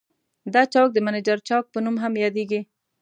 دا 0.53 0.61
چوک 0.73 0.89
د 0.93 0.97
منجر 1.05 1.37
چوک 1.47 1.65
په 1.73 1.79
نوم 1.85 1.95
هم 2.03 2.13
یادیږي. 2.23 2.61